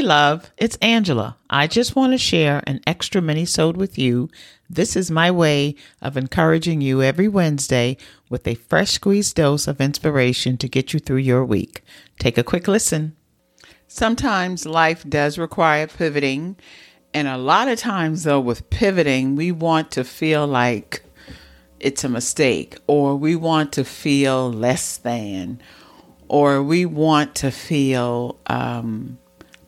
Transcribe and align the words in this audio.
Hey, 0.00 0.06
love, 0.06 0.50
it's 0.56 0.78
Angela. 0.80 1.36
I 1.50 1.66
just 1.66 1.94
want 1.94 2.12
to 2.12 2.18
share 2.18 2.62
an 2.66 2.80
extra 2.86 3.20
mini 3.20 3.44
sode 3.44 3.76
with 3.76 3.98
you. 3.98 4.30
This 4.70 4.96
is 4.96 5.10
my 5.10 5.30
way 5.30 5.74
of 6.00 6.16
encouraging 6.16 6.80
you 6.80 7.02
every 7.02 7.28
Wednesday 7.28 7.98
with 8.30 8.48
a 8.48 8.54
fresh 8.54 8.92
squeezed 8.92 9.36
dose 9.36 9.68
of 9.68 9.78
inspiration 9.78 10.56
to 10.56 10.70
get 10.70 10.94
you 10.94 11.00
through 11.00 11.18
your 11.18 11.44
week. 11.44 11.84
Take 12.18 12.38
a 12.38 12.42
quick 12.42 12.66
listen. 12.66 13.14
Sometimes 13.88 14.64
life 14.64 15.04
does 15.06 15.36
require 15.36 15.86
pivoting, 15.86 16.56
and 17.12 17.28
a 17.28 17.36
lot 17.36 17.68
of 17.68 17.78
times, 17.78 18.24
though, 18.24 18.40
with 18.40 18.70
pivoting, 18.70 19.36
we 19.36 19.52
want 19.52 19.90
to 19.90 20.02
feel 20.02 20.46
like 20.46 21.02
it's 21.78 22.04
a 22.04 22.08
mistake, 22.08 22.78
or 22.86 23.16
we 23.16 23.36
want 23.36 23.70
to 23.74 23.84
feel 23.84 24.50
less 24.50 24.96
than, 24.96 25.60
or 26.26 26.62
we 26.62 26.86
want 26.86 27.34
to 27.34 27.50
feel 27.50 28.38
um, 28.46 29.18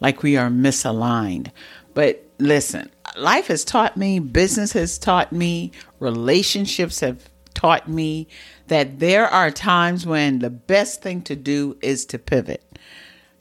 like 0.00 0.22
we 0.22 0.36
are 0.36 0.48
misaligned. 0.48 1.50
But 1.94 2.24
listen, 2.38 2.90
life 3.16 3.48
has 3.48 3.64
taught 3.64 3.96
me, 3.96 4.18
business 4.18 4.72
has 4.72 4.98
taught 4.98 5.32
me, 5.32 5.72
relationships 5.98 7.00
have 7.00 7.28
taught 7.54 7.88
me 7.88 8.28
that 8.68 8.98
there 9.00 9.26
are 9.26 9.50
times 9.50 10.06
when 10.06 10.38
the 10.38 10.50
best 10.50 11.02
thing 11.02 11.22
to 11.22 11.36
do 11.36 11.76
is 11.82 12.06
to 12.06 12.18
pivot. 12.18 12.64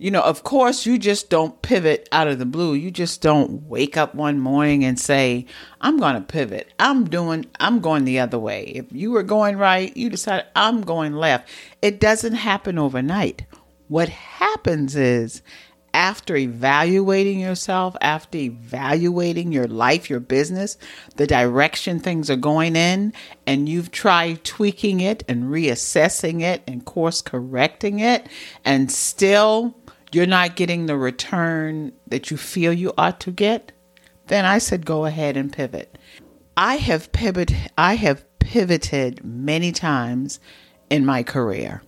You 0.02 0.12
know, 0.12 0.22
of 0.22 0.44
course, 0.44 0.86
you 0.86 0.98
just 0.98 1.30
don't 1.30 1.62
pivot 1.62 2.08
out 2.14 2.30
of 2.30 2.40
the 2.40 2.46
blue. 2.46 2.74
You 2.74 2.90
just 2.90 3.22
don't 3.22 3.68
wake 3.68 3.98
up 3.98 4.16
one 4.16 4.40
morning 4.40 4.86
and 4.86 4.98
say, 4.98 5.46
I'm 5.82 5.98
going 5.98 6.16
to 6.16 6.22
pivot. 6.22 6.74
I'm 6.80 7.04
doing, 7.10 7.46
I'm 7.60 7.82
going 7.82 8.06
the 8.06 8.20
other 8.20 8.40
way. 8.40 8.64
If 8.64 8.86
you 8.94 9.12
were 9.12 9.24
going 9.24 9.58
right, 9.58 9.96
you 9.98 10.10
decide, 10.10 10.46
I'm 10.56 10.82
going 10.82 11.14
left. 11.14 11.50
It 11.82 12.00
doesn't 12.00 12.36
happen 12.36 12.80
overnight. 12.80 13.46
What 13.90 14.08
happens 14.08 14.96
is 14.96 15.42
after 15.94 16.36
evaluating 16.36 17.40
yourself, 17.40 17.96
after 18.02 18.38
evaluating 18.38 19.52
your 19.52 19.68
life, 19.68 20.10
your 20.10 20.20
business, 20.20 20.78
the 21.16 21.28
direction 21.28 22.00
things 22.00 22.30
are 22.30 22.36
going 22.36 22.76
in, 22.76 23.14
and 23.46 23.68
you've 23.68 23.92
tried 23.92 24.44
tweaking 24.44 25.00
it 25.00 25.24
and 25.28 25.46
reassessing 25.46 26.42
it 26.42 26.62
and 26.68 26.86
course 26.86 27.22
correcting 27.22 28.00
it, 28.00 28.28
and 28.64 28.92
still 28.92 29.76
you're 30.12 30.26
not 30.26 30.56
getting 30.56 30.86
the 30.86 30.98
return 30.98 31.92
that 32.08 32.32
you 32.32 32.38
feel 32.38 32.74
you 32.74 32.94
ought 32.98 33.20
to 33.22 33.32
get, 33.32 33.72
then 34.28 34.46
I 34.46 34.58
said 34.58 34.86
go 34.86 35.06
ahead 35.06 35.38
and 35.38 35.52
pivot. 35.52 35.98
I 36.58 36.76
have 36.78 37.12
pivoted 37.12 37.72
I 37.78 37.96
have 37.96 38.26
pivoted 38.40 39.24
many 39.24 39.72
times 39.72 40.40
in 40.90 41.06
my 41.06 41.24
career. 41.24 41.82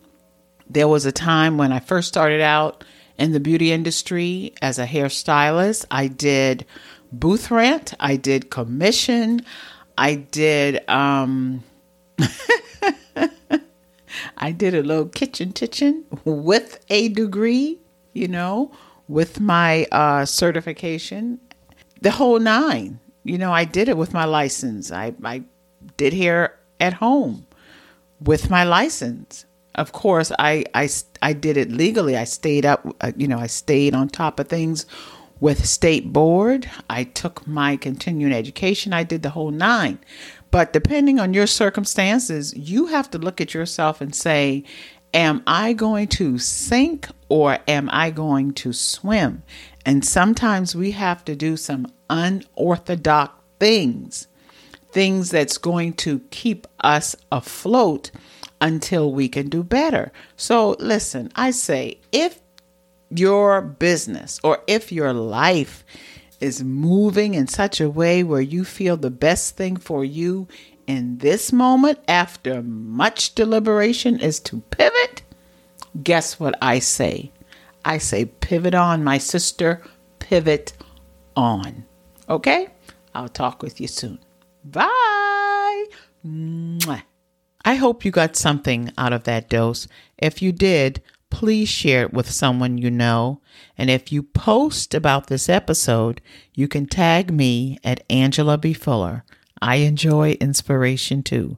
There 0.69 0.87
was 0.87 1.05
a 1.05 1.11
time 1.11 1.57
when 1.57 1.71
I 1.71 1.79
first 1.79 2.07
started 2.07 2.41
out 2.41 2.83
in 3.21 3.31
the 3.33 3.39
beauty 3.39 3.71
industry 3.71 4.51
as 4.63 4.79
a 4.79 4.87
hairstylist. 4.87 5.85
I 5.91 6.07
did 6.07 6.65
booth 7.11 7.51
rent, 7.51 7.93
I 7.99 8.15
did 8.15 8.49
commission, 8.49 9.45
I 9.95 10.15
did 10.15 10.89
um 10.89 11.63
I 14.37 14.51
did 14.51 14.73
a 14.73 14.81
little 14.81 15.05
kitchen 15.05 15.53
kitchen 15.53 16.03
with 16.25 16.83
a 16.89 17.09
degree, 17.09 17.79
you 18.13 18.27
know, 18.27 18.71
with 19.07 19.39
my 19.39 19.85
uh, 19.91 20.25
certification, 20.25 21.39
the 22.01 22.11
whole 22.11 22.39
nine. 22.39 22.99
You 23.23 23.37
know, 23.37 23.51
I 23.53 23.65
did 23.65 23.87
it 23.87 23.97
with 23.97 24.13
my 24.13 24.25
license. 24.25 24.91
I, 24.91 25.13
I 25.23 25.43
did 25.95 26.11
here 26.11 26.57
at 26.79 26.93
home 26.93 27.45
with 28.19 28.49
my 28.49 28.63
license 28.63 29.45
of 29.75 29.91
course, 29.91 30.31
I, 30.37 30.65
I, 30.73 30.89
I 31.21 31.33
did 31.33 31.57
it 31.57 31.71
legally. 31.71 32.17
I 32.17 32.25
stayed 32.25 32.65
up, 32.65 32.85
uh, 33.01 33.11
you 33.15 33.27
know, 33.27 33.39
I 33.39 33.47
stayed 33.47 33.93
on 33.95 34.09
top 34.09 34.39
of 34.39 34.47
things 34.47 34.85
with 35.39 35.65
state 35.65 36.11
board. 36.11 36.69
I 36.89 37.05
took 37.05 37.47
my 37.47 37.77
continuing 37.77 38.33
education. 38.33 38.93
I 38.93 39.03
did 39.03 39.23
the 39.23 39.29
whole 39.31 39.51
nine. 39.51 39.99
But 40.51 40.73
depending 40.73 41.19
on 41.19 41.33
your 41.33 41.47
circumstances, 41.47 42.53
you 42.55 42.87
have 42.87 43.09
to 43.11 43.17
look 43.17 43.39
at 43.39 43.53
yourself 43.53 44.01
and 44.01 44.13
say, 44.13 44.63
Am 45.13 45.43
I 45.45 45.73
going 45.73 46.07
to 46.09 46.37
sink 46.37 47.07
or 47.27 47.57
am 47.67 47.89
I 47.91 48.11
going 48.11 48.53
to 48.53 48.71
swim? 48.71 49.43
And 49.85 50.05
sometimes 50.05 50.73
we 50.73 50.91
have 50.91 51.25
to 51.25 51.35
do 51.35 51.57
some 51.57 51.87
unorthodox 52.09 53.33
things, 53.59 54.27
things 54.91 55.29
that's 55.29 55.57
going 55.57 55.93
to 55.93 56.19
keep 56.31 56.65
us 56.79 57.15
afloat 57.31 58.11
until 58.61 59.11
we 59.11 59.27
can 59.27 59.49
do 59.49 59.63
better. 59.63 60.11
So, 60.37 60.75
listen, 60.79 61.31
I 61.35 61.51
say 61.51 61.99
if 62.11 62.39
your 63.09 63.61
business 63.61 64.39
or 64.43 64.59
if 64.67 64.91
your 64.91 65.11
life 65.11 65.83
is 66.39 66.63
moving 66.63 67.33
in 67.33 67.47
such 67.47 67.81
a 67.81 67.89
way 67.89 68.23
where 68.23 68.41
you 68.41 68.63
feel 68.63 68.97
the 68.97 69.11
best 69.11 69.57
thing 69.57 69.75
for 69.75 70.05
you 70.05 70.47
in 70.87 71.17
this 71.17 71.51
moment 71.51 71.99
after 72.07 72.61
much 72.63 73.35
deliberation 73.35 74.19
is 74.19 74.39
to 74.39 74.61
pivot, 74.71 75.23
guess 76.03 76.39
what 76.39 76.57
I 76.61 76.79
say? 76.79 77.31
I 77.83 77.97
say, 77.97 78.25
pivot 78.25 78.75
on, 78.75 79.03
my 79.03 79.17
sister, 79.17 79.81
pivot 80.19 80.73
on. 81.35 81.85
Okay? 82.29 82.67
I'll 83.13 83.29
talk 83.29 83.61
with 83.61 83.81
you 83.81 83.87
soon. 83.87 84.19
Bye. 84.63 85.85
Mwah. 86.25 87.03
I 87.63 87.75
hope 87.75 88.03
you 88.03 88.11
got 88.11 88.35
something 88.35 88.91
out 88.97 89.13
of 89.13 89.23
that 89.25 89.49
dose. 89.49 89.87
If 90.17 90.41
you 90.41 90.51
did, 90.51 91.01
please 91.29 91.69
share 91.69 92.03
it 92.03 92.13
with 92.13 92.29
someone 92.29 92.77
you 92.77 92.91
know. 92.91 93.41
And 93.77 93.89
if 93.89 94.11
you 94.11 94.23
post 94.23 94.93
about 94.93 95.27
this 95.27 95.49
episode, 95.49 96.21
you 96.53 96.67
can 96.67 96.85
tag 96.85 97.31
me 97.31 97.79
at 97.83 98.03
Angela 98.09 98.57
B. 98.57 98.73
Fuller. 98.73 99.23
I 99.61 99.77
enjoy 99.77 100.31
inspiration 100.33 101.23
too. 101.23 101.57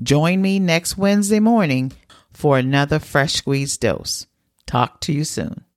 Join 0.00 0.42
me 0.42 0.58
next 0.58 0.96
Wednesday 0.96 1.40
morning 1.40 1.92
for 2.32 2.58
another 2.58 2.98
fresh 2.98 3.34
squeezed 3.34 3.80
dose. 3.80 4.26
Talk 4.66 5.00
to 5.02 5.12
you 5.12 5.24
soon. 5.24 5.64